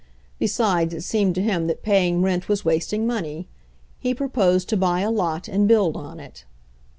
Besides, 0.39 0.95
it 0.95 1.03
seemed 1.03 1.35
to 1.35 1.43
him 1.43 1.67
that 1.67 1.83
paying 1.83 2.23
rent 2.23 2.49
was 2.49 2.65
wasting 2.65 3.05
money. 3.05 3.47
He 3.99 4.15
proposed 4.15 4.67
to 4.69 4.75
buy 4.77 5.01
a 5.01 5.11
lot 5.11 5.47
and 5.47 5.67
build 5.67 5.95
on 5.95 6.19
it. 6.19 6.43